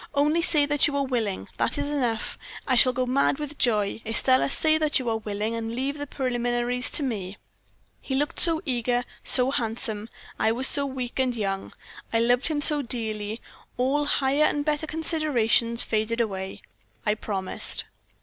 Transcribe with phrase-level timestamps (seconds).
[0.15, 2.35] "'Only say that you are willing, that is enough.
[2.67, 4.01] I shall go mad with joy!
[4.03, 7.37] Estelle, say that you are willing, and leave the preliminaries to me.'
[8.01, 10.09] "He looked so eager, so handsome;
[10.39, 11.73] I was so weak and young.
[12.11, 13.41] I loved him so dearly,
[13.77, 16.63] all higher and better considerations faded away
[17.05, 17.83] I promised."